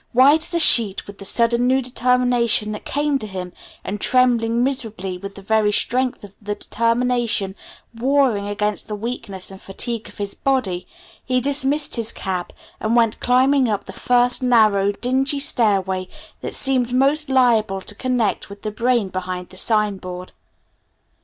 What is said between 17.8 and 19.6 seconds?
to connect with the brain behind the